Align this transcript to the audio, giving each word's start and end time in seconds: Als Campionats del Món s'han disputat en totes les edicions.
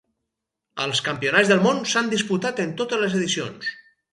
Als 0.85 1.01
Campionats 1.09 1.51
del 1.53 1.61
Món 1.65 1.83
s'han 1.91 2.11
disputat 2.15 2.65
en 2.65 2.73
totes 2.81 3.05
les 3.07 3.19
edicions. 3.21 3.71